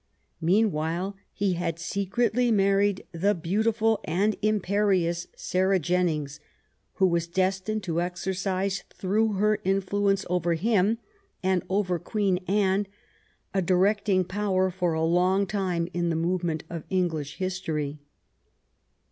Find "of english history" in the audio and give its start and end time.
16.67-17.99